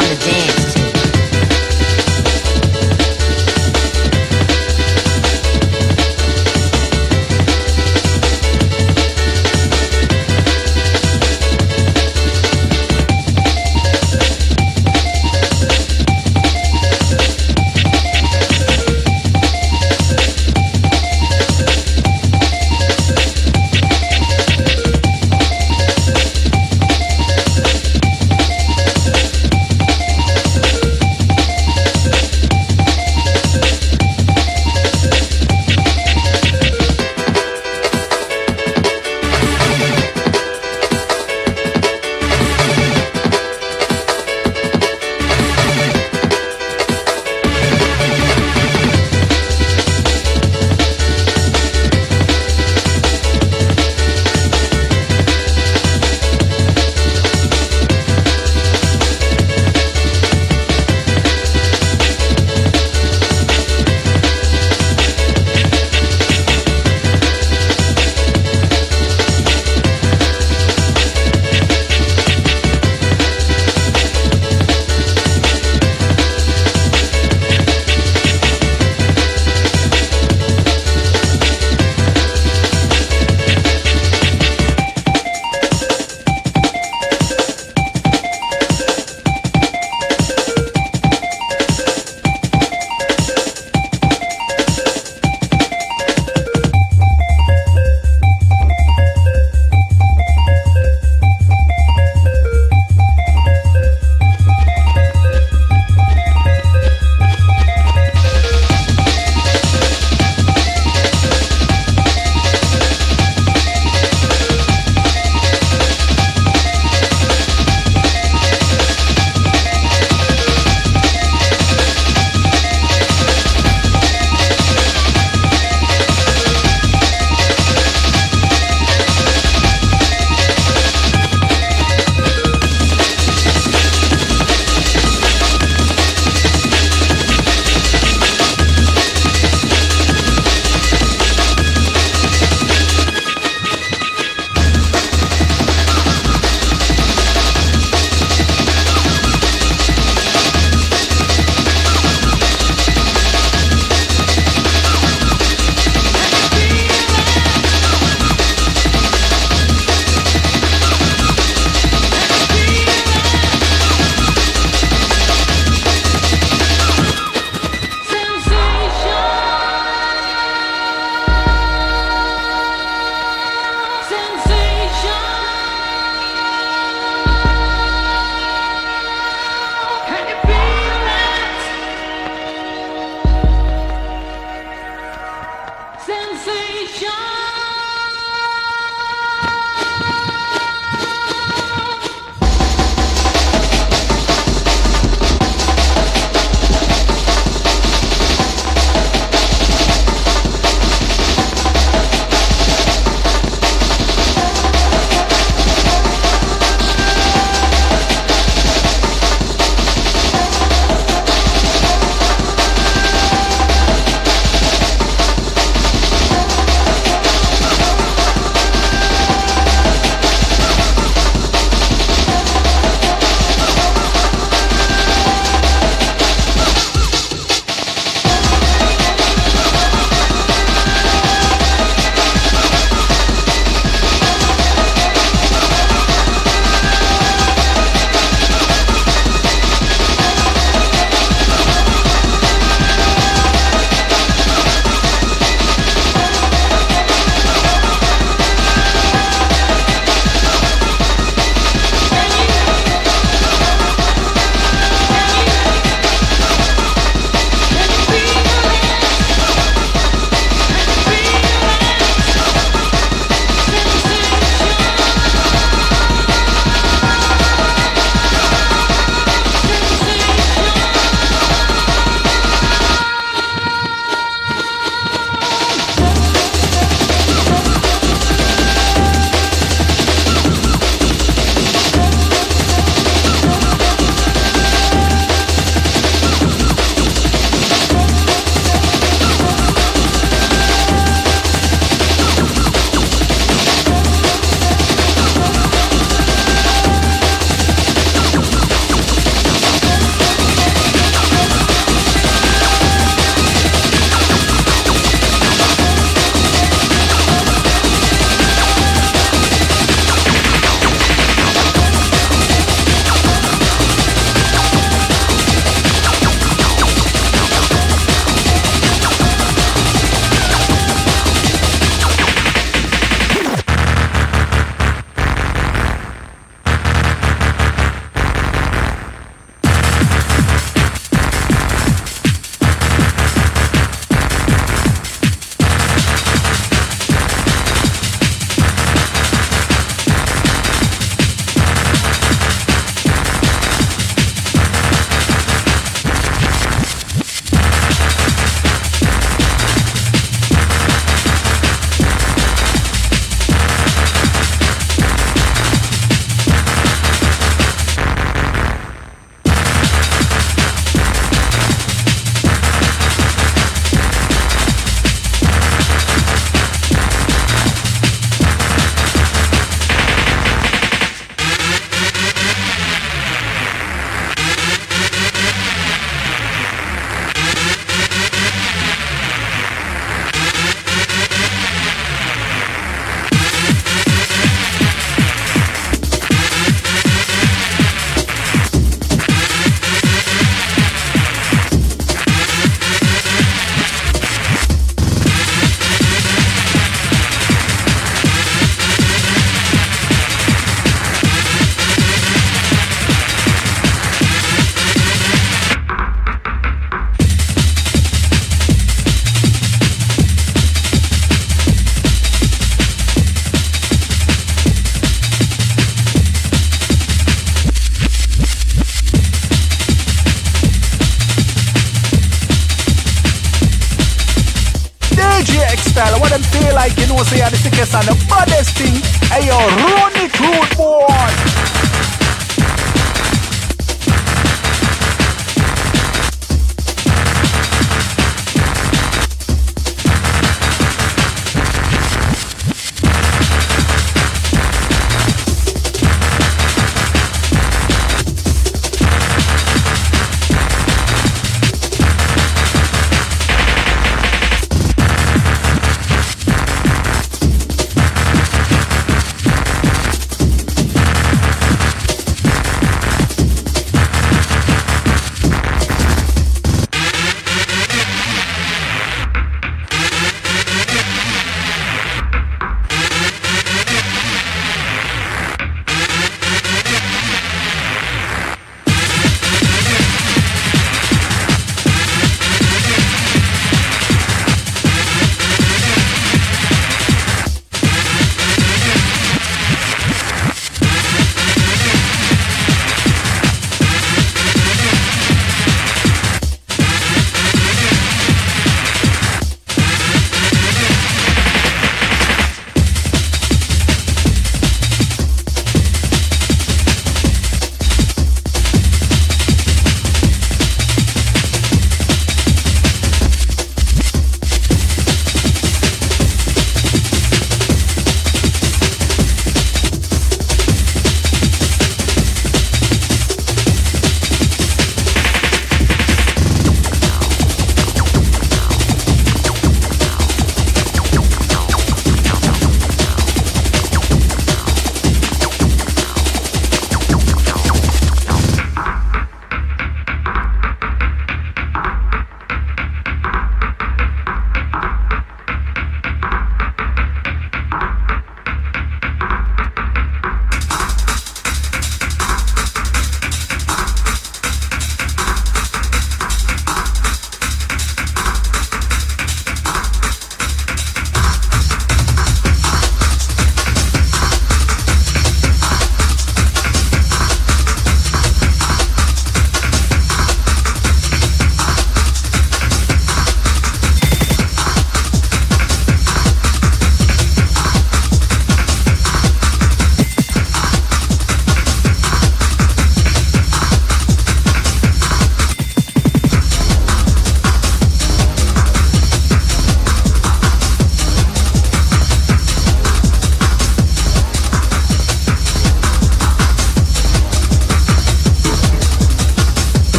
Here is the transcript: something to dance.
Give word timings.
something 0.00 0.18
to 0.18 0.24
dance. 0.24 0.67